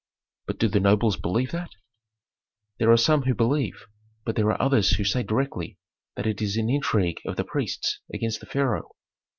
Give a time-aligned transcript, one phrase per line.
[0.47, 1.69] "But do the nobles believe that?"
[2.79, 3.85] "There are some who believe,
[4.25, 5.77] but there are others who say directly
[6.15, 8.95] that it is an intrigue of the priests against the pharaoh."